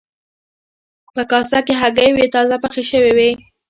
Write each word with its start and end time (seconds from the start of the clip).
په 1.13 1.21
کاسه 1.31 1.59
کې 1.65 1.73
هګۍ 1.81 2.09
وې 2.13 2.25
تازه 2.35 2.55
پخې 2.63 2.83
شوې 2.91 3.11
وې. 3.17 3.31